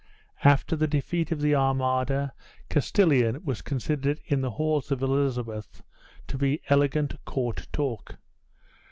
[0.43, 2.33] After the defeat of the Armada,
[2.71, 5.83] Castilian was considered in the halls of Elizabeth
[6.25, 8.15] to be elegant court talk.